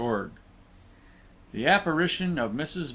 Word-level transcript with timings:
]THE 1.53 1.67
APPARITION 1.67 2.39
OF 2.39 2.53
MRS. 2.53 2.89